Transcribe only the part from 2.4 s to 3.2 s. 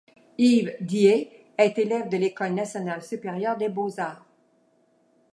nationale